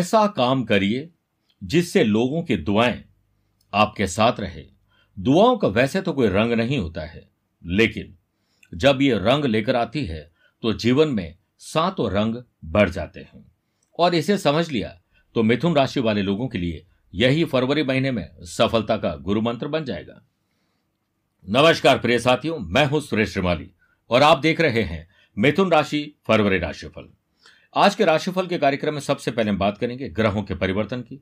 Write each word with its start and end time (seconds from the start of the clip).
ऐसा 0.00 0.26
काम 0.26 0.62
करिए 0.64 1.08
जिससे 1.62 2.02
लोगों 2.04 2.42
की 2.42 2.56
दुआएँ 2.58 3.02
आपके 3.72 4.06
साथ 4.06 4.40
रहे। 4.40 4.62
दुआओं 5.16 5.56
का 5.56 5.68
वैसे 5.68 6.00
तो 6.00 6.12
कोई 6.12 6.28
रंग 6.28 6.52
नहीं 6.52 6.78
होता 6.78 7.02
है, 7.02 7.28
लेकिन 7.64 8.16
जब 8.72 9.02
ये 9.02 9.18
रंग 9.18 9.44
लेकर 9.44 9.76
आती 9.76 10.04
है 10.04 10.30
तो 10.62 10.72
जीवन 10.74 11.08
में 11.08 11.36
सातों 11.58 12.10
रंग 12.12 12.42
बढ़ 12.64 12.90
जाते 12.90 13.20
हैं। 13.20 13.44
और 13.98 14.14
इसे 14.14 14.38
समझ 14.38 14.68
लिया 14.70 14.96
तो 15.36 15.42
मिथुन 15.42 15.76
राशि 15.76 16.00
वाले 16.00 16.22
लोगों 16.22 16.48
के 16.48 16.58
लिए 16.58 16.86
यही 17.14 17.44
फरवरी 17.44 17.82
महीने 17.82 18.10
में 18.10 18.28
सफलता 18.46 18.96
का 18.96 19.14
गुरु 19.18 19.40
मंत्र 19.40 19.68
बन 19.68 19.84
जाएगा। 19.84 20.20
नमस्कार 21.44 21.98
प्रिय 21.98 22.18
साथियों, 22.18 22.58
मैं 22.58 22.86
हूँ 22.86 23.00
सुरेश 23.00 23.32
श्रीमाली 23.32 23.70
और 24.10 24.22
आप 24.22 24.38
देख 24.38 24.60
रहे 24.60 24.82
हैं 24.82 25.08
मिथुन 25.36 25.72
राशि 25.72 26.04
फरवरी 26.26 26.58
राशिफल। 26.58 27.12
आज 27.74 27.94
के 27.94 28.04
राशिफल 28.04 28.46
के 28.46 28.58
कार्यक्रम 28.58 28.94
में 28.94 29.00
सबसे 29.00 29.30
पहले 29.30 29.50
हम 29.50 29.58
बात 29.58 29.78
करेंगे 29.78 30.08
ग्रहों 30.08 30.42
के 30.42 30.54
परिवर्तन 30.54 31.00
की। 31.00 31.16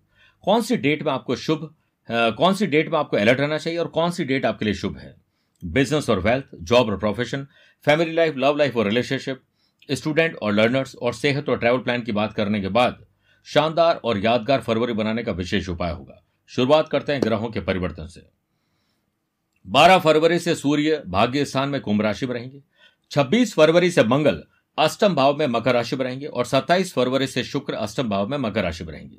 कौन 0.45 0.63
सी 0.63 0.77
डेट 0.77 1.03
में 1.03 1.13
आपको 1.13 1.37
शुभ 1.37 1.75
कौन 2.11 2.55
सी 2.55 2.67
डेट 2.67 2.89
में 2.89 2.99
आपको 2.99 3.17
अलर्ट 3.17 3.41
रहना 3.41 3.59
चाहिए 3.59 3.79
और 3.79 3.89
कौन 3.89 4.11
सी 4.11 4.25
डेट 4.25 4.47
आपके 4.47 4.65
लिए 4.65 4.75
शुभ 4.75 4.97
है? 4.99 5.15
बिज़नेस 5.65 6.11
और 6.11 6.21
वेल्थ, 6.21 6.45
जॉब 6.55 6.89
और 6.89 6.99
profession, 6.99 7.47
family 7.85 8.13
life, 8.13 8.37
love 8.37 8.57
life 8.57 8.77
और 8.77 8.85
रिलेशनशिप, 8.85 9.41
स्टूडेंट 9.91 10.37
और 10.37 10.53
लर्नर्स, 10.53 10.95
और 10.95 11.15
सेहत 11.15 11.49
और 11.49 11.59
ट्रैवल 11.59 11.79
प्लान 11.79 12.03
की 12.03 12.13
बात 12.13 12.33
करने 12.33 12.61
के 12.61 12.69
बाद 12.69 13.05
शानदार 13.47 14.01
और 14.05 14.19
यादगार 14.19 14.61
फरवरी 14.61 14.93
बनाने 14.93 15.23
का 15.23 15.33
विशेष 15.33 15.69
उपाय 15.69 15.93
होगा। 15.93 16.25
शुरुआत 16.47 16.89
करते 16.89 17.13
हैं 17.13 17.23
ग्रहों 17.23 17.51
के 17.51 17.61
परिवर्तन 17.61 18.07
से। 18.07 18.29
12 19.67 19.99
फरवरी 19.99 20.39
से 20.39 20.55
सूर्य 20.55 21.03
भाग्य 21.07 21.45
स्थान 21.45 21.69
में 21.69 21.81
कुंभ 21.81 22.03
राशि 22.03 22.27
में 22.27 22.35
रहेंगे। 22.35 22.63
26 23.11 23.55
फरवरी 23.55 23.91
से 23.91 24.05
मंगल 24.05 24.43
अष्टम 24.79 25.15
भाव 25.15 25.37
में 25.37 25.47
मकर 25.47 25.75
राशि 25.75 25.97
में 25.97 26.05
रहेंगे 26.05 26.27
और 26.27 26.47
27 26.47 26.93
फरवरी 26.93 27.27
से 27.27 27.45
शुक्र 27.45 27.75
अष्टम 27.75 28.09
भाव 28.09 28.29
में 28.29 28.37
मकर 28.39 28.63
राशि 28.63 28.85
में 28.85 28.93
रहेंगे 28.93 29.19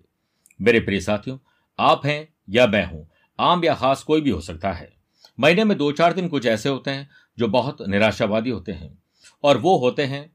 मेरे 0.59 0.79
प्रिय 0.79 0.99
साथियों, 1.01 1.37
आप 1.79 2.05
हैं 2.05 2.27
या 2.49 2.67
मैं 2.67 2.85
हूँ, 2.85 3.07
आम 3.39 3.63
या 3.65 3.75
खास 3.75 4.03
कोई 4.03 4.21
भी 4.21 4.29
हो 4.29 4.41
सकता 4.41 4.71
है। 4.71 4.91
महीने 5.39 5.63
में 5.63 5.77
दो 5.77 5.91
चार 5.91 6.13
दिन 6.13 6.27
कुछ 6.27 6.45
ऐसे 6.45 6.69
होते 6.69 6.91
हैं 6.91 7.09
जो 7.37 7.47
बहुत 7.47 7.81
निराशावादी 7.81 8.49
होते 8.49 8.71
हैं 8.71 8.97
और 9.43 9.57
वो 9.57 9.77
होते 9.77 10.03
हैं 10.03 10.29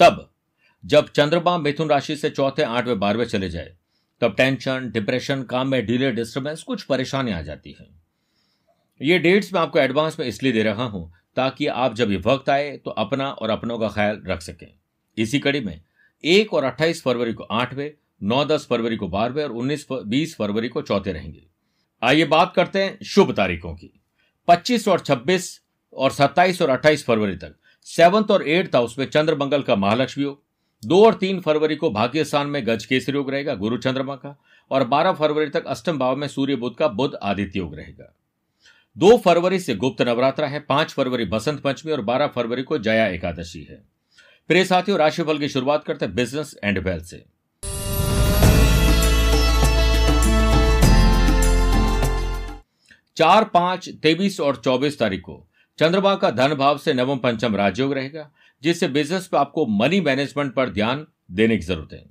तब, 0.00 0.26
जब 0.84 1.08
चंद्रमा 1.08 1.56
मिथुन 1.58 1.88
राशि 1.88 2.16
से 2.16 2.30
चौथे, 2.30 2.62
आठवें, 2.62 2.98
बारहवें 2.98 3.24
चले 3.24 3.50
जाए, 3.50 3.76
तब 4.20 4.34
टेंशन, 4.36 4.90
डिप्रेशन, 4.90 5.42
काम 5.42 5.68
में 5.68 5.86
डिले, 5.86 6.10
डिस्टर्बेंस, 6.12 6.62
कुछ 6.62 6.82
परेशानी 6.82 7.32
आ 7.32 7.42
जाती 7.42 7.76
है। 7.80 7.88
ये 9.00 9.18
डेट्स 9.18 9.52
मैं 9.54 9.60
आपको 9.60 9.78
एडवांस 9.78 10.18
में 10.20 10.26
इसलिए 10.26 10.52
दे 10.52 10.62
रहा 10.62 10.84
हूँ 10.84 11.12
ताकि 11.36 11.66
आप 11.66 11.94
जब 11.94 12.10
ये 12.10 12.16
वक्त 12.16 12.50
आए 12.50 12.76
तो 12.76 12.90
अपना 12.90 13.30
और 13.30 13.50
अपनों 13.50 13.78
का 13.78 13.88
ख्याल 13.88 14.22
रख 14.26 14.40
सकें। 14.42 14.66
इसी 15.18 15.38
कड़ी 15.38 15.60
में 15.60 15.80
एक 16.24 16.52
और 16.54 16.64
अट्ठाईस 16.64 17.02
फरवरी 17.02 17.32
को 17.32 17.44
आठवें, 17.44 17.90
नौ 18.22 18.44
दस 18.44 18.66
फरवरी 18.70 18.96
को 18.96 19.08
बारहवें 19.08 19.42
और 19.44 19.52
उन्नीस 19.52 19.86
बीस 19.92 20.36
फरवरी 20.36 20.68
को 20.68 20.82
चौथे 20.82 21.12
रहेंगे। 21.12 21.42
आइए 22.02 22.24
बात 22.24 22.52
करते 22.56 22.82
हैं 22.82 22.98
शुभ 23.04 23.32
तारीखों 23.32 23.74
की। 23.74 23.92
पच्चीस 24.48 24.88
और 24.88 25.00
छब्बीस 25.00 25.60
और 25.92 26.10
सत्ताईस 26.10 26.62
और 26.62 26.70
अट्ठाईस 26.70 27.04
फरवरी 27.04 27.36
तक, 27.36 27.54
सेवंथ 27.86 28.30
और 28.30 28.48
एट्थ 28.48 28.76
हाउस 28.76 28.98
में 28.98 29.06
चंद्र 29.06 29.36
मंगल 29.36 29.62
का 29.62 29.76
महालक्ष्मी 29.76 30.24
योग, 30.24 30.42
दो 30.82 31.04
और 31.06 31.14
तीन 31.14 31.40
फरवरी 31.40 31.76
को 31.76 31.90
भाग्य 31.90 32.24
स्थान 32.24 32.46
में 32.46 32.66
गज 32.66 32.84
केसरी 32.84 33.14
योग 33.14 33.30
रहेगा, 33.30 33.54
गुरु 33.54 33.76
चंद्रमा 33.76 34.14
का, 34.14 34.36
और 34.70 34.84
बारह 34.84 35.12
फरवरी 35.12 35.50
तक 35.50 35.66
अष्टम 35.66 35.98
भाव 35.98 36.16
में 36.16 36.28
सूर्य 36.28 36.56
बुद्ध 36.56 36.76
का 36.76 36.88
बुद्ध 36.88 37.14
आदित्य 37.22 37.58
योग 37.58 37.74
रहेगा। 37.74 38.16
दो 38.96 39.16
फरवरी 39.16 39.58
से 39.58 39.74
गुप्त 39.74 40.02
नवरात्रा 40.02 40.46
है, 40.46 40.60
पाँच 40.60 40.92
फरवरी 40.92 41.24
बसंत 41.24 41.60
पंचमी 41.60 41.92
और 41.92 42.00
बारह 42.00 42.26
फरवरी 42.26 42.62
को 42.62 42.78
जया 42.78 43.06
एकादशी 43.06 43.62
है। 43.62 43.82
प्रिय 44.48 44.64
साथियों, 44.64 44.98
राशिफल 44.98 45.38
की 45.38 45.48
शुरुआत 45.48 45.84
करते 45.84 46.04
हैं 46.04 46.14
बिज़नेस 46.14 46.54
एंड 46.64 46.78
वेल्थ 46.78 47.04
से। 47.04 47.24
चार, 53.16 53.44
पाँच, 53.44 53.88
तेईस 53.88 54.40
और 54.40 54.56
चौबीस 54.56 54.98
तारीख 54.98 55.20
को 55.20 55.46
चंद्रमा 55.78 56.14
का 56.14 56.30
धन 56.30 56.54
भाव 56.54 56.78
से 56.78 56.92
नवम 56.92 57.18
पंचम 57.18 57.56
राजयोग 57.56 57.92
रहेगा, 57.92 58.30
जिससे 58.62 58.88
बिज़नेस 58.88 59.26
पर 59.26 59.38
आपको 59.38 59.66
मनी 59.66 60.00
मैनेजमेंट 60.00 60.54
पर 60.54 60.70
ध्यान 60.70 61.06
देने 61.30 61.56
की 61.56 61.62
ज़रूरत 61.62 61.92
है। 61.92 62.04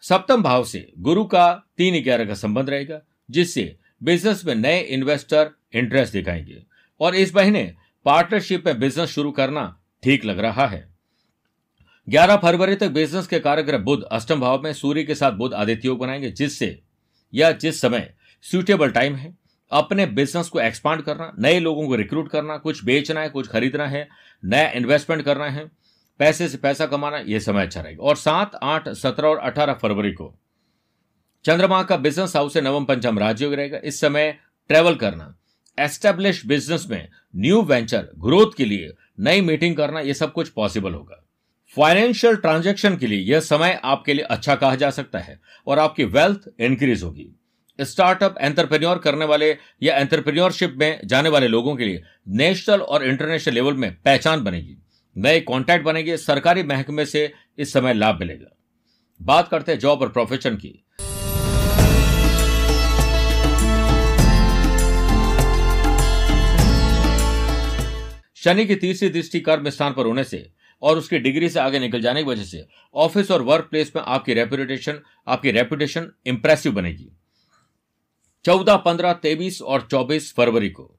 सप्तम 0.00 0.42
भाव 0.42 0.64
से 0.64 0.92
गुरु 0.98 1.24
का 1.24 1.52
तीन 1.76 2.02
ग्यारह 2.02 2.24
का 2.24 2.34
संबंध 2.34 2.70
रहेगा, 2.70 3.00
जिससे 3.30 3.76
बिज़नेस 4.02 4.44
में 4.44 4.54
नए 4.54 4.80
इन्वेस्टर 4.80 5.50
इंटरेस्ट 5.74 6.12
दिखाएँगे। 6.12 6.62
और 7.00 7.14
इस 7.14 7.36
महीने 7.36 7.74
पार्टनरशिप 8.04 8.66
में 8.66 8.78
बिज़नेस 8.78 9.10
शुरू 9.10 9.30
करना 9.30 9.80
ठीक 10.02 10.24
लग 10.24 10.38
रहा 10.38 10.66
है। 10.66 10.88
11 12.08 12.36
फरवरी 12.36 12.74
तक 12.74 12.88
बिज़नेस 12.88 13.26
के 13.26 13.40
कार्यक्रम 13.40 13.78
बुद्ध 13.78 14.04
अष्टम 14.04 14.40
भाव 14.40 14.62
में 14.62 14.72
सूर्य 14.72 15.04
के 15.04 15.14
साथ 15.14 15.32
बुद्ध 15.32 15.54
आदित्य 15.54 15.88
योग 15.88 15.98
बनाएँगे, 15.98 16.30
जिससे 16.30 16.82
या 17.34 17.52
जिस 17.52 17.80
समय 17.80 18.14
सुटेबल 18.42 18.90
टाइम 18.90 19.14
है, 19.14 19.38
अपने 19.70 20.06
बिज़नेस 20.06 20.48
को 20.48 20.60
एक्सपांड 20.60 21.02
करना, 21.02 21.32
नए 21.38 21.60
लोगों 21.60 21.86
को 21.86 21.94
रिक्रूट 21.94 22.30
करना, 22.30 22.56
कुछ 22.56 22.84
बेचना 22.84 23.20
है, 23.20 23.28
कुछ 23.28 23.48
खरीदना 23.48 23.86
है, 23.86 24.08
नया 24.44 24.70
इन्वेस्टमेंट 24.70 25.22
करना 25.22 25.50
है, 25.50 25.70
पैसे 26.18 26.48
से 26.48 26.58
पैसा 26.58 26.86
कमाना 26.86 27.18
यह 27.18 27.38
समय 27.38 27.62
अच्छा 27.62 27.80
रहेगा। 27.80 28.02
और 28.02 28.16
सात, 28.16 28.50
आठ, 28.62 28.88
सत्रह 28.88 29.28
और 29.28 29.38
अठारह 29.38 29.72
फरवरी 29.72 30.12
को 30.12 30.38
चंद्रमा 31.44 31.82
का 31.82 31.96
बिज़नेस 31.96 32.36
हाउस 32.36 32.52
से 32.54 32.60
नवम 32.60 32.84
पंचम 32.84 33.18
राजयोग 33.18 33.54
रहेगा। 33.54 33.78
इस 33.84 34.00
समय 34.00 34.36
ट्रेवल 34.70 34.94
करना 34.94 35.34
एस्टेब्लिश 35.78 36.44
बिज़नेस 36.46 36.86
में 36.90 37.08
न्यू 37.36 37.62
वेंचर 37.62 38.08
ग्रोथ 38.18 38.56
के 38.56 38.64
लिए 38.64 38.92
नई 39.20 39.40
मीटिंग 39.40 39.76
करना 39.76 40.00
यह 40.00 40.12
सब 40.12 40.32
कुछ 40.32 40.48
पॉसिबल 40.48 40.94
होगा। 40.94 41.18
फाइनेंशियल 41.76 42.36
ट्रांजैक्शन 42.36 42.96
के 42.96 43.06
लिए 43.06 43.20
यह 43.32 43.40
समय 43.40 43.80
आपके 43.84 44.14
लिए 44.14 44.24
अच्छा 44.24 44.54
कहा 44.54 44.74
जा 44.74 44.90
सकता 44.90 45.18
है 45.18 45.38
और 45.66 45.78
आपकी 45.78 46.04
वेल्थ 46.04 46.48
इंक्रीज 46.60 47.02
होगी। 47.02 47.28
स्टार्टअप 47.78 48.34
एंटरप्रेन्योर 48.40 48.98
करने 48.98 49.24
वाले 49.24 49.50
या 49.82 49.96
एंटरप्रेन्योरशिप 49.96 50.74
में 50.78 51.00
जाने 51.04 51.28
वाले 51.28 51.48
लोगों 51.48 51.76
के 51.76 51.84
लिए 51.84 52.02
नेशनल 52.28 52.80
और 52.80 53.04
इंटरनेशनल 53.04 53.54
लेवल 53.54 53.74
में 53.74 53.90
पहचान 53.94 54.44
बनेगी, 54.44 54.76
नए 55.16 55.40
कॉन्टैक्ट 55.40 55.84
बनेंगे, 55.84 56.16
सरकारी 56.16 56.62
महकमे 56.62 57.06
से 57.06 57.32
इस 57.58 57.72
समय 57.72 57.94
लाभ 57.94 58.20
मिलेगा। 58.20 58.56
बात 59.20 59.48
करते 59.48 59.72
हैं 59.72 59.78
जॉब 59.78 60.00
और 60.00 60.08
प्रोफेशन 60.08 60.56
की। 60.56 60.78
शनि 68.42 68.64
की 68.66 68.74
तीसरी 68.76 69.08
दृष्टि 69.08 69.40
कर्म 69.40 69.68
स्थान 69.70 69.92
पर 69.92 70.06
होने 70.06 70.24
से 70.24 70.46
और 70.82 70.98
उसकी 70.98 71.18
डिग्री 71.18 71.48
से 71.48 71.60
आगे 71.60 71.78
निकल 71.78 72.00
जाने 72.00 72.22
की 72.22 72.28
वजह 72.28 72.44
से 72.44 72.64
ऑफ़िस 72.94 73.30
और 73.30 73.42
वर्क 73.42 73.68
प्लेस 73.70 73.92
में 73.96 74.02
आपकी 74.04 74.34
रेपुटेशन 74.34 74.98
आपकी 75.26 75.50
रेपुटेशन 75.50 76.10
इंप्रेसिव 76.26 76.72
बनेगी। 76.72 77.08
चौदह, 78.44 78.76
पंद्रह, 78.76 79.12
तेईस 79.12 79.60
और 79.62 79.86
चौबीस 79.90 80.32
फरवरी 80.34 80.68
को 80.70 80.90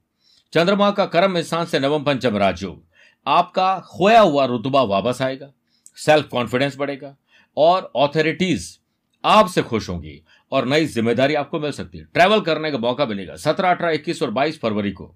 चंद्रमा 0.54 0.90
का 0.92 1.06
कर्म 1.08 1.42
स्थान 1.42 1.66
से 1.66 1.80
नवम 1.80 2.04
पंचम 2.04 2.38
राजयोग। 2.38 2.84
आपका 3.26 3.80
खोया 3.90 4.20
हुआ 4.20 4.46
रुतबा 4.46 4.81
वापस 4.84 5.22
आएगा 5.22 5.52
सेल्फ 5.98 6.28
कॉन्फिडेंस 6.28 6.78
बढ़ेगा 6.78 7.16
और 7.58 7.92
ऑथोरिटीज 7.96 8.78
आपसे 9.24 9.62
खुश 9.64 9.90
होंगी 9.90 10.22
और 10.52 10.66
नई 10.66 10.86
ज़िम्मेदारी 10.86 11.36
आपको 11.36 11.60
मिल 11.60 11.72
सकती 11.72 11.98
है। 11.98 12.06
ट्रैवल 12.06 12.42
करने 12.42 12.72
का 12.72 12.78
मौका 12.78 13.06
मिलेगा। 13.06 13.36
सत्रह, 13.36 13.72
अठारह, 13.72 13.92
इक्कीस 13.92 14.22
और 14.24 14.31
बाईस 14.31 14.60
फरवरी 14.60 14.92
को 14.92 15.14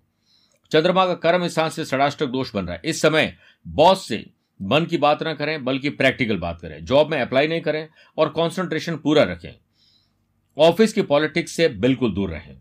चंद्रमा 0.72 1.06
का 1.06 1.14
कर्म 1.14 1.48
स्थान 1.48 1.70
से 1.70 1.86
षडाष्टक 1.86 2.26
दोष 2.26 2.54
बन 2.56 2.66
रहा 2.66 2.76
है। 2.76 2.82
इस 2.86 3.02
समय 3.02 3.38
बॉस 3.68 4.08
से 4.08 4.26
मन 4.62 4.86
की 4.86 4.98
बात 4.98 5.24
ना 5.24 5.34
करें, 5.34 5.64
बल्कि 5.66 5.90
प्रैक्टिकल 5.90 6.38
बात 6.38 6.62
करें। 6.62 6.86
जॉब 6.86 7.12
में 7.12 7.22
अप्लाई 7.22 7.48
नहीं 7.48 7.62
करें 7.62 7.88
और 8.18 8.30
कॉन्सेंट्रेशन 8.30 8.96
पूरा 8.96 9.24
रखें। 9.24 9.56
ऑफ़िस 10.58 10.94
की 10.94 11.02
पॉलिटिक्स 11.02 11.52
से 11.52 11.68
बिल्कुल 11.68 12.14
दूर 12.14 12.30
रहें। 12.30 12.56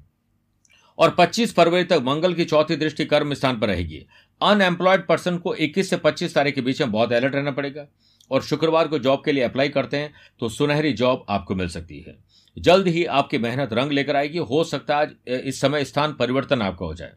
और 0.99 1.11
25 1.11 1.55
फरवरी 1.55 1.85
तक 1.85 2.01
मंगल 2.03 2.35
की 2.35 2.45
चौथी 2.45 2.77
दृष्टि 2.77 3.05
कर्म 3.05 3.35
स्थान 3.35 3.59
पर 3.61 3.67
रहेगी। 3.67 4.07
अनएम्प्लॉयड 4.43 5.07
पर्सन 5.07 5.39
को 5.39 5.55
21 5.55 5.91
से 5.91 5.97
25 5.97 6.35
तारीख 6.35 6.55
के 6.55 6.61
बीच 6.61 6.81
में 6.83 6.93
बहुत 6.93 7.13
अलर्ट 7.13 7.35
रहना 7.35 7.51
पड़ेगा। 7.51 7.87
और 8.31 8.43
शुक्रवार 8.43 8.89
को 8.89 8.99
जॉब 8.99 9.23
के 9.25 9.33
लिए 9.33 9.43
अप्लाई 9.43 9.69
करते 9.69 9.97
हैं 9.97 10.15
तो 10.41 10.49
सुनहरी 10.49 10.93
जॉब 10.93 11.25
आपको 11.29 11.55
मिल 11.55 11.69
सकती 11.69 12.01
है। 12.01 12.17
जल्द 12.59 12.89
ही 12.89 13.05
आपकी 13.05 13.39
मेहनत 13.39 13.73
रंग 13.73 13.93
लेकर 13.93 14.17
आएगी। 14.17 14.39
हो 14.39 14.65
सकता 14.65 14.99
है 14.99 15.39
इस 15.41 15.61
समय 15.61 15.85
स्थान 15.85 16.13
परिवर्तन 16.13 16.63
आपका 16.63 16.87
हो 16.87 16.95
जाए। 16.95 17.13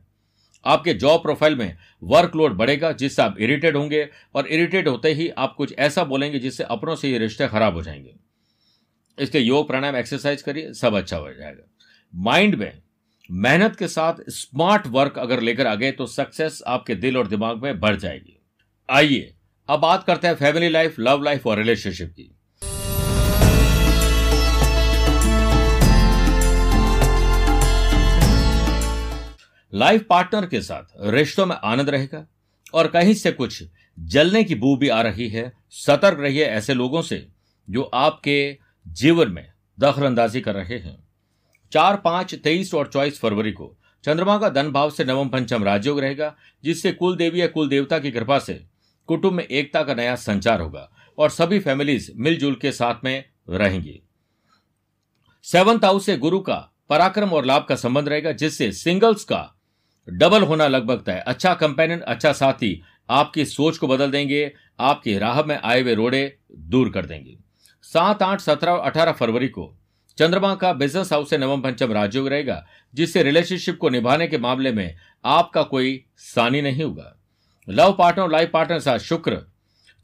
आपके 0.66 0.94
जॉब 0.94 1.22
प्रोफ़ाइल 1.22 1.56
में 1.56 1.78
वर्कलोड 2.04 2.54
बढ़ेगा, 2.54 2.92
जिससे 2.92 3.22
आप 3.22 3.36
इरिटेट 3.40 3.76
होंगे 3.76 4.10
और 4.36 4.48
इरिटेट 4.48 4.88
होते 4.88 5.14
ही 5.14 5.30
आप 5.30 5.56
कुछ 5.56 5.74
ऐसा 5.80 6.04
बोलेंगे 6.04 6.40
जिससे 6.40 6.64
अपनों 6.64 6.96
से 6.96 7.10
ये 7.10 7.18
रिश्ते 7.18 7.48
खराब 7.48 7.74
हो 7.74 7.82
जाएँगे। 7.82 8.16
इसके 9.18 9.40
योग 9.40 9.68
प्राणायाम 9.68 9.96
एक्सरसाइज 9.96 10.42
करिए, 10.42 10.74
सब 10.74 10.96
अच्छा 10.96 11.18
हो 11.18 11.34
जाएगा। 11.34 11.72
माइंड 12.16 12.56
में 12.56 12.82
मेहनत 13.32 13.76
के 13.76 13.88
साथ 13.88 14.14
स्मार्ट 14.30 14.88
वर्क 14.88 15.20
अगर 15.20 15.42
लेकर 15.42 15.68
आ 15.68 15.76
गए 15.76 15.92
तो 15.92 16.06
सक्सेस 16.06 16.62
आपके 16.68 16.96
दिल 16.96 17.18
और 17.18 17.28
दिमाग 17.28 17.64
में 17.64 17.80
बढ़ 17.80 17.96
जाएगी। 17.96 18.40
आइए, 18.90 19.34
अब 19.70 19.80
बात 19.80 20.04
करते 20.04 20.28
हैं 20.28 20.36
फैमिली 20.36 20.70
लाइफ 20.70 21.00
लव 21.00 21.24
लाइफ 21.24 21.48
और 21.48 21.58
रिलेशनशिप 21.58 22.10
की। 22.10 22.39
लाइफ 29.74 30.06
पार्टनर 30.10 30.46
के 30.46 30.62
साथ 30.62 30.84
रिश्तों 31.02 31.46
में 31.46 31.56
आनंद 31.56 31.90
रहेगा 31.90 32.26
और 32.74 32.88
कहीं 32.88 33.14
से 33.14 33.32
कुछ 33.32 33.64
जलने 34.00 34.44
की 34.44 34.56
बू 34.56 34.76
भी 34.78 34.90
आ 34.90 35.02
रही 35.02 35.28
है। 35.30 35.52
सतर्क 35.70 36.20
रहिए 36.20 36.46
ऐसे 36.46 36.74
लोगों 36.74 37.02
से 37.02 37.28
जो 37.70 37.82
आपके 37.84 38.58
जीवन 38.88 39.32
में 39.32 39.52
दखलंदाजी 39.80 40.42
कर 40.42 40.56
रहे 40.56 40.78
हैं। 40.80 40.98
चार, 41.72 41.98
पाँच, 41.98 42.36
तेईस 42.36 42.74
और 42.74 42.88
चौबीस 42.88 43.20
फरवरी 43.20 43.52
को 43.52 43.76
चंद्रमा 44.04 44.38
का 44.38 44.50
धन 44.50 44.72
भाव 44.72 44.90
से 44.90 45.06
नवम 45.06 45.30
पंचम 45.30 45.64
राजयोग 45.64 46.00
रहेगा, 46.00 46.36
जिससे 46.64 46.92
कुल 46.92 47.16
देवी 47.16 47.42
या 47.42 47.48
कुल 47.48 47.70
देवता 47.70 48.00
की 48.00 48.12
कृपा 48.12 48.40
से 48.40 48.66
कुटुंब 49.08 49.34
में 49.34 49.44
एकता 49.44 49.84
का 49.84 49.94
नया 49.94 50.16
संचार 50.16 50.62
होगा 50.62 50.90
और 51.18 51.30
सभी 51.30 51.60
फैमिलीज़ 51.60 52.12
मिलजुल 52.16 52.56
के 52.56 52.72
साथ 52.72 52.96
में 53.04 53.24
रहेंगी। 53.50 54.02
सेवंथ 55.44 55.86
हाउस 55.86 56.06
से 56.06 56.18
गुरु 56.18 56.40
का 56.40 56.74
पराक्रम 56.90 57.30
और 57.30 57.46
लाभ 57.46 57.66
का 57.70 57.76
संबंध 57.76 58.10
रहेगा, 58.10 58.32
जिससे 58.32 58.72
सिंगल्स 58.72 59.24
का 59.24 59.59
डबल 60.10 60.44
होना 60.44 60.68
लगभग 60.68 61.04
तय। 61.06 61.24
अच्छा 61.28 61.54
कंपेनियन 61.54 62.00
अच्छा 62.00 62.34
साथी, 62.34 62.82
आपकी 63.10 63.46
सोच 63.46 63.78
को 63.78 63.88
बदल 63.88 64.12
देंगे, 64.12 64.52
आपकी 64.80 65.18
राह 65.18 65.44
में 65.44 65.60
आए 65.64 65.82
हुए 65.82 65.94
रोड़े 65.96 66.38
दूर 66.52 66.90
कर 66.90 67.06
देंगे। 67.06 67.38
सात, 67.84 68.22
आठ, 68.22 68.40
सत्रह 68.40 68.72
और 68.72 68.80
अठारह 68.80 69.12
फरवरी 69.12 69.48
को 69.48 69.76
चंद्रमा 70.18 70.56
का 70.56 70.74
बिज़नेस 70.74 71.14
हाउस 71.14 71.30
से 71.30 71.38
नवम 71.38 71.62
पंचम 71.62 71.92
राजयोग 71.92 72.28
रहेगा, 72.28 72.66
जिससे 72.94 73.24
रिलेशनशिप 73.24 73.78
को 73.78 73.90
निभाने 73.90 74.28
के 74.28 74.38
मामले 74.38 74.72
में 74.72 74.96
आपका 75.26 75.64
कोई 75.64 76.06
सानी 76.18 76.62
नहीं 76.62 76.84
होगा। 76.84 77.16
लव 77.70 77.94
पार्टनर 77.94 78.24
और 78.24 78.32
लाइफ 78.32 78.50
पार्टनर 78.54 78.80
साथ 78.80 79.00
शुक्र 79.00 79.38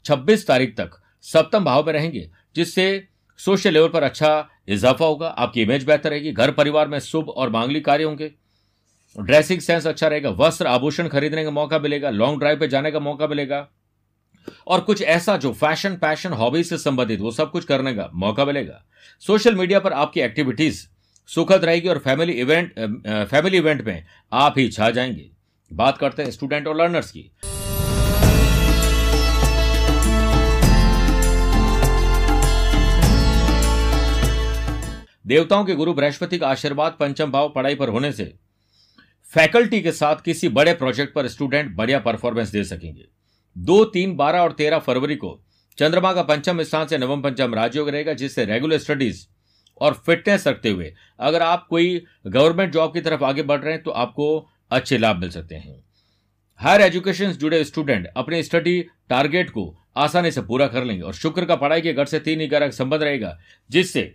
26 0.04 0.46
तारीख 0.46 0.76
तक 0.76 0.90
सप्तम 1.22 1.64
भाव 1.64 1.86
में 1.86 1.92
रहेंगे, 1.92 2.30
जिससे 2.56 3.08
सोशल 3.38 3.72
लेवल 3.72 3.88
पर 3.88 4.02
अच्छा 4.02 4.48
इजाफा 4.68 5.06
होगा, 5.06 5.28
आपकी 5.28 5.62
इमेज 5.62 5.84
बेहतर 5.84 6.10
रहेगी 6.10 6.32
घर 6.32 6.50
परिवार 6.50 6.88
में 6.88 6.98
शुभ 6.98 7.28
और 7.28 7.50
मांगलिक 7.50 7.84
कार्य 7.84 8.04
होंगे। 8.04 8.34
ड्रेसिंग 9.16 9.60
सेंस 9.60 9.86
अच्छा 9.86 10.08
रहेगा, 10.08 10.30
वस्त्र 10.30 10.66
आभूषण 10.66 11.08
खरीदने 11.08 11.44
का 11.44 11.50
मौका 11.50 11.78
मिलेगा 11.78 12.10
लॉन्ग 12.10 12.38
ड्राइव 12.38 12.58
पे 12.60 12.68
जाने 12.68 12.90
का 12.90 13.00
मौका 13.00 13.26
मिलेगा। 13.26 13.66
और 14.66 14.80
कुछ 14.80 15.02
ऐसा 15.02 15.36
जो 15.36 15.52
फ़ैशन 15.52 15.94
पैशन 15.96 16.32
हॉबी 16.32 16.62
से 16.64 16.78
संबंधित, 16.78 17.20
वो 17.20 17.30
सब 17.30 17.50
कुछ 17.50 17.64
करने 17.64 17.94
का 17.94 18.08
मौका 18.14 18.44
मिलेगा। 18.44 18.82
सोशल 19.22 19.54
मीडिया 19.54 19.80
पर 19.80 19.92
आपकी 19.92 20.20
एक्टिविटीज़ 20.20 20.86
सुखद 21.28 21.64
रहेगी 21.64 21.88
और 21.88 21.98
फैमिली 21.98 22.32
इवेंट 22.32 22.72
फैमिली 23.30 23.56
इवेंट 23.56 23.82
में 23.82 24.04
आप 24.32 24.58
ही 24.58 24.68
छा 24.68 24.90
जाएँगे। 24.90 25.30
बात 25.70 25.98
करते 25.98 26.22
हैं 26.22 26.30
स्टूडेंट 26.30 26.68
और 26.68 26.76
लर्नर्स 26.76 27.10
की। 27.10 27.30
देवताओं 35.26 35.64
के 35.64 35.74
गुरु 35.74 35.92
बृहस्पति 35.94 36.38
का 36.38 36.48
आशीर्वाद 36.48 36.96
पंचम 37.00 37.30
भाव 37.30 37.52
पढ़ाई 37.54 37.74
पर 37.74 37.88
होने 37.88 38.12
से 38.12 38.34
फैकल्टी 39.36 39.80
के 39.82 39.92
साथ 39.92 40.16
किसी 40.16 40.48
बड़े 40.48 40.72
प्रोजेक्ट 40.74 41.12
पर 41.14 41.26
स्टूडेंट 41.28 41.74
बढ़िया 41.76 41.98
परफॉर्मेंस 41.98 42.50
दे 42.50 42.62
सकेंगे। 42.64 43.04
दो, 43.56 43.84
तीन, 43.84 44.14
बारह 44.16 44.40
और 44.40 44.52
तेरह 44.52 44.78
फरवरी 44.78 45.16
को 45.16 45.40
चंद्रमा 45.78 46.12
का 46.12 46.22
पंचम 46.22 46.62
स्थान 46.62 46.86
से 46.86 46.98
नवम 46.98 47.22
पंचम 47.22 47.54
राजयोग 47.54 47.88
रहेगा, 47.88 48.12
जिससे 48.12 48.44
रेगुलर 48.44 48.78
स्टडीज़ 48.78 49.24
और 49.80 50.02
फिटनेस 50.06 50.46
रखते 50.48 50.70
हुए 50.70 50.92
अगर 51.20 51.42
आप 51.42 51.66
कोई 51.70 52.02
गवर्नमेंट 52.26 52.72
जॉब 52.72 52.94
की 52.94 53.00
तरफ़ 53.00 53.24
आगे 53.24 53.42
बढ़ 53.42 53.60
रहे 53.60 53.72
हैं 53.72 53.82
तो 53.82 53.90
आपको 53.90 54.46
अच्छे 54.70 54.98
लाभ 54.98 55.16
मिल 55.16 55.30
सकते 55.30 55.54
हैं। 55.54 55.82
हायर 56.60 56.80
एजुकेशन 56.82 57.32
से 57.32 57.38
जुड़े 57.38 57.62
स्टूडेंट 57.64 58.06
अपने 58.16 58.42
स्टडी 58.42 58.80
टारगेट 59.08 59.50
को 59.50 59.74
आसानी 59.96 60.30
से 60.30 60.42
पूरा 60.42 60.66
कर 60.66 60.84
लेंगे 60.84 61.02
और 61.02 61.14
शुक्र 61.14 61.44
का 61.44 61.56
पढ़ाई 61.56 61.80
के 61.80 61.92
घर 61.92 62.04
से 62.06 62.18
तीन 62.20 62.40
ही 62.40 62.46
ग्रह 62.48 62.70
संबंध 62.72 63.02
रहेगा, 63.02 63.38
जिससे 63.70 64.12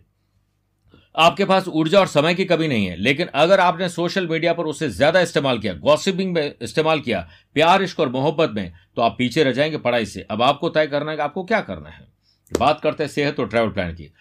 आपके 1.16 1.46
पास 1.46 1.68
ऊर्जा 1.68 2.00
और 2.00 2.08
समय 2.08 2.34
की 2.34 2.44
कमी 2.46 2.68
नहीं 2.68 2.86
है, 2.86 2.96
लेकिन 2.96 3.28
अगर 3.36 3.60
आपने 3.60 3.88
सोशल 3.90 4.28
मीडिया 4.28 4.52
पर 4.54 4.66
उसे 4.66 4.88
ज़्यादा 4.90 5.20
इस्तेमाल 5.20 5.58
किया, 5.60 5.74
गॉसिपिंग 5.76 6.34
में 6.34 6.54
इस्तेमाल 6.62 7.00
किया, 7.00 7.20
प्यार, 7.56 7.84
इश्क 7.84 8.00
और 8.00 8.10
मोहब्बत 8.10 8.52
में 8.52 8.72
तो 8.96 9.02
आप 9.02 9.16
पीछे 9.18 9.44
रह 9.44 9.52
जाएँगे 9.52 9.78
पढ़ाई 9.78 10.06
से। 10.06 10.26
अब 10.32 10.42
आपको 10.42 10.70
तय 10.70 10.88
करना 10.88 11.12
है 11.12 11.18
कि 11.18 11.24
आपको 11.24 11.44
क्या 11.44 11.60
करना 11.62 11.90
है। 11.90 12.08
बात 12.52 12.80
करते 12.82 13.04
हैं 13.04 13.10
सेहत 13.10 13.40
और 13.40 13.48
ट्रैवल 13.48 13.70
प्लान 13.70 13.94
की। 13.94 14.12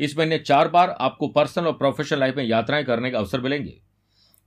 इस 0.00 0.16
महीने 0.18 0.38
चार 0.38 0.68
बार 0.68 0.96
आपको 1.00 1.28
पर्सनल 1.28 1.66
और 1.66 1.72
प्रोफेशनल 1.72 2.20
लाइफ 2.20 2.36
में 2.36 2.44
यात्राएँ 2.44 2.84
करने 2.84 3.10
का 3.10 3.18
अवसर 3.18 3.40
मिलेंगे। 3.40 3.76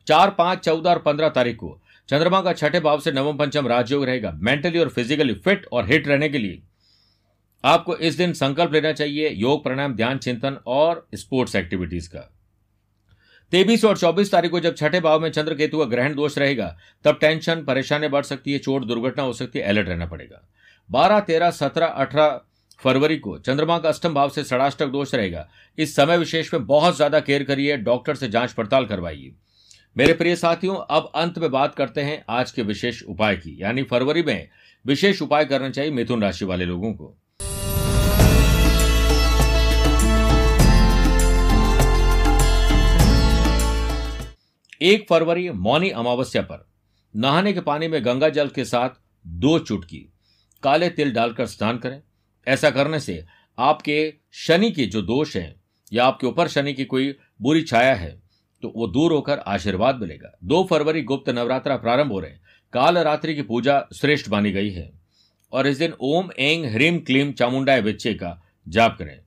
चार, 0.08 0.30
पाँच, 0.30 0.60
चौदह 0.60 0.90
और 0.90 1.00
पंद्रह 1.00 1.30
तारीख 1.30 1.56
को 1.56 1.80
चंद्रमा 2.10 2.42
का 2.42 2.54
छठे 2.54 2.80
भाव 2.80 3.00
से 3.00 3.12
नवम 3.12 3.38
पंचम 3.38 3.68
राजयोग 3.68 4.06
रहेगा 4.06 4.32
मेंटली 4.36 4.80
और 4.80 4.90
फिजिकली 4.90 5.34
फिट 5.34 5.66
और 5.72 5.86
हिट 5.86 6.08
रहने 6.08 6.30
के 6.30 6.38
लिए। 6.38 6.62
आपको 7.64 7.96
इस 7.96 8.16
दिन 8.18 8.34
संकल्प 8.34 8.74
लेना 8.74 8.92
चाहिए, 8.92 9.30
योग, 9.30 9.64
प्राणायाम, 9.64 9.94
ध्यान, 9.94 10.18
चिंतन 10.18 10.58
और 10.68 11.08
स्पोर्ट्स 11.16 11.56
एक्टिविटीज़ 11.56 12.10
का। 12.10 12.20
तेईस 13.52 13.86
और 13.86 13.98
चौबीस 13.98 14.32
तारीख 14.32 14.52
को 14.52 14.60
जब 14.60 14.76
छठे 14.76 15.00
भाव 15.00 15.20
में 15.20 15.30
चंद्र 15.32 15.56
केतु 15.56 15.78
का 15.78 15.86
ग्रहण 15.86 16.16
दोष 16.16 16.38
रहेगा, 16.38 16.78
तब 17.06 17.18
टेंशन 17.22 17.64
परेशानी 17.64 18.08
बढ़ 18.08 18.24
सकती 18.24 18.54
है, 18.54 18.60
चोट, 18.60 18.86
दुर्घटना 18.86 19.24
हो 19.24 19.34
सकती 19.34 19.60
है 19.60 19.66
अलर्ट 19.66 19.90
रहना 19.90 20.06
पड़ेगा। 20.06 20.42
बारह, 20.90 21.20
तेरह, 21.20 21.52
सत्रह, 21.52 21.86
अठारह 21.86 22.42
फरवरी 22.84 23.18
को 23.18 23.38
चंद्रमा 23.38 23.78
का 23.80 23.90
अष्टम 23.90 24.14
भाव 24.14 24.30
से 24.30 24.44
षडाष्टक 24.44 24.88
दोष 24.88 25.14
रहेगा। 25.16 25.48
इस 25.78 25.96
समय 25.96 26.18
विशेष 26.18 26.54
में 26.54 26.66
बहुत 26.66 26.96
ज़्यादा 26.96 27.20
केयर 27.20 27.44
करिए 27.44 27.78
डॉक्टर 27.78 28.16
से 28.16 28.28
जाँच 28.28 28.52
पड़ताल 28.52 28.86
करवाइए। 28.86 29.34
मेरे 29.98 30.14
प्रिय 30.14 30.36
साथियों, 30.36 30.76
अब 30.90 31.12
अंत 31.16 31.38
में 31.38 31.52
बात 31.52 31.76
करते 31.76 32.02
हैं 32.02 32.26
आज 32.30 32.52
के 32.52 32.62
विशेष 32.62 33.04
उपाय 33.04 33.36
की। 33.38 33.62
यानी 33.62 33.84
फरवरी 33.84 34.24
में 34.24 34.50
विशेष 34.86 35.22
उपाय 35.22 35.46
करना 35.46 35.70
चाहिए 35.70 35.92
मिथुन 35.92 36.22
राशि 36.22 36.46
वाले 36.46 36.66
लोगों 36.66 36.94
को। 36.94 37.18
एक 44.82 45.06
फरवरी, 45.10 45.50
मौनी 45.50 45.90
अमावस्या 45.90 46.42
पर। 46.42 46.70
नहाने 47.16 47.54
के 47.54 47.62
पानी 47.62 47.88
में 47.88 48.06
गंगा 48.06 48.30
जल 48.30 48.48
के 48.48 48.66
साथ 48.66 48.90
दो 49.28 49.60
चुटकी। 49.60 50.14
काले 50.64 50.90
तिल 50.90 51.12
डालकर 51.12 51.46
स्नान 51.46 51.78
करें। 51.78 52.02
ऐसा 52.48 52.70
करने 52.70 53.00
से 53.00 53.26
आपके 53.60 54.14
शनि 54.32 54.72
के 54.72 54.86
जो 54.86 55.02
दोष 55.02 55.36
हैं 55.36 55.56
या 55.94 56.06
आपके 56.06 56.28
ऊपर 56.28 56.48
शनि 56.48 56.74
की 56.74 56.86
कोई 56.86 57.16
बुरी 57.42 57.62
छाया 57.62 57.96
है 57.96 58.29
तो 58.62 58.74
वो 58.76 58.88
दूर 58.88 59.12
होकर 59.12 59.40
आशीर्वाद 59.40 59.96
मिलेगा। 59.96 60.38
दो 60.44 60.64
फरवरी 60.64 61.02
गुप्त 61.02 61.30
नवरात्रा 61.30 61.78
प्रारंभ 61.78 62.12
हो 62.12 62.20
रहे 62.20 62.32
हैं। 62.32 62.42
काल 62.74 62.98
रात्रि 62.98 63.36
की 63.36 63.42
पूजा 63.42 63.88
श्रेष्ठ 63.96 64.30
मानी 64.30 64.52
गई 64.52 64.70
है। 64.70 64.92
और 65.52 65.68
इस 65.68 65.78
दिन 65.78 65.94
ओम 66.02 66.30
एंग 66.40 66.66
ह्रीम 66.66 67.00
क्लीम 67.00 67.32
चामुंडाय 67.32 67.82
विच्चे 67.82 68.14
का 68.14 68.42
जाप 68.68 68.96
करें। 69.00 69.20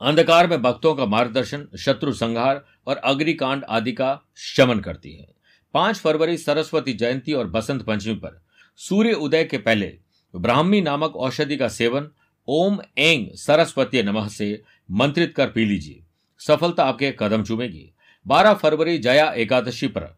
अंधकार 0.00 0.46
में 0.46 0.62
भक्तों 0.62 0.94
का 0.94 1.06
मार्गदर्शन, 1.06 1.68
शत्रु 1.78 2.12
संहार 2.12 2.64
और 2.86 2.96
अग्निकांड 2.96 3.64
आदि 3.64 3.92
का 3.92 4.20
शमन 4.36 4.80
करती 4.80 5.12
है। 5.12 5.28
पाँच 5.74 5.96
फरवरी 5.96 6.36
सरस्वती 6.36 6.92
जयंती 6.92 7.32
और 7.32 7.46
बसंत 7.46 7.82
पंचमी 7.82 8.14
पर। 8.14 8.44
सूर्य 8.76 9.12
उदय 9.12 9.44
के 9.44 9.58
पहले 9.58 9.98
ब्राह्मी 10.36 10.80
नामक 10.80 11.16
औषधि 11.16 11.56
का 11.56 11.68
सेवन 11.68 12.08
ओम 12.48 12.78
एंग 12.98 13.26
सरस्वती 13.34 14.02
नमः 14.02 14.28
से 14.28 14.62
मंत्रित 14.90 15.34
कर 15.34 15.46
पी 15.46 15.64
लीजिए। 15.64 16.02
सफलता 16.38 16.84
आपके 16.84 17.14
कदम 17.18 17.44
चूमेगी। 17.44 17.91
12 18.26 18.54
फरवरी 18.54 18.98
जया 18.98 19.30
एकादशी 19.32 19.86
पर। 19.86 20.16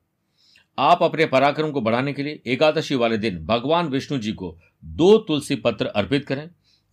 आप 0.79 1.03
अपने 1.03 1.27
पराक्रम 1.27 1.71
को 1.71 1.81
बढ़ाने 1.81 2.13
के 2.13 2.23
लिए 2.23 2.43
एकादशी 2.47 2.95
वाले 2.95 3.19
दिन 3.19 3.39
भगवान 3.47 3.89
विष्णु 3.89 4.19
जी 4.19 4.33
को 4.33 4.57
दो 4.85 5.17
तुलसी 5.19 5.57
पत्र 5.57 5.87
अर्पित 5.87 6.27
करें 6.27 6.49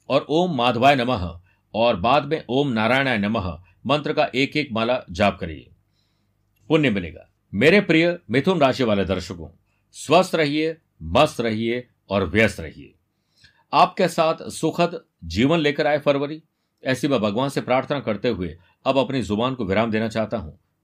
और 0.10 0.26
ओम 0.30 0.56
माधवाय 0.56 0.96
नमः 0.96 1.40
और 1.74 1.96
बाद 1.96 2.26
में 2.26 2.44
ओम 2.50 2.68
नारायणाय 2.68 3.18
नमः 3.18 3.52
मंत्र 3.86 4.14
का 4.14 4.30
एक 4.36 4.58
एक 4.58 4.70
माला 4.72 5.00
जाप 5.12 5.38
करिए। 5.40 5.70
पुण्य 6.70 6.90
मिलेगा। 6.90 7.28
मेरे 7.54 7.82
प्रिय 7.82 8.18
मिथुन 8.32 8.60
राशि 8.60 8.84
वाले 8.84 9.06
दर्शकों, 9.06 9.48
स्वस्थ 9.96 10.36
रहिए, 10.36 10.78
मस्त 11.04 11.42
रहिए 11.42 11.88
और 12.10 12.24
व्यस्त 12.24 12.60
रहिए। 12.60 12.94
आपके 13.74 14.08
साथ 14.08 14.50
सुखद 14.50 15.00
जीवन 15.24 15.60
लेकर 15.60 15.88
आए 15.88 16.00
फरवरी। 16.00 16.42
ऐसी 16.84 17.08
मैं 17.08 17.20
भगवान 17.20 17.50
से 17.50 17.62
प्रार्थना 17.62 18.00
करते 18.00 18.30
हुए 18.30 18.58
अब 18.86 18.98
अपनी 18.98 19.22
ज़ुबान 19.22 19.56
को 19.56 19.66
विराम 19.66 19.92
देना 19.92 20.08
चाहता 20.08 20.38
हूँ। 20.38 20.60